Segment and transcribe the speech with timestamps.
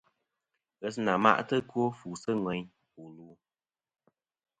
[0.79, 2.65] Ghesɨnà ma'tɨ ɨkwo fu sɨ ŋweyn
[2.95, 3.27] wu lu.